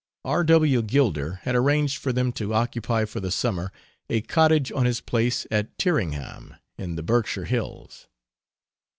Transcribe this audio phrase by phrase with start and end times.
[0.25, 0.43] R.
[0.43, 0.81] W.
[0.81, 3.71] Gilder had arranged for them to occupy, for the summer,
[4.09, 8.07] a cottage on his place at Tyringham, in the Berkshire Hills.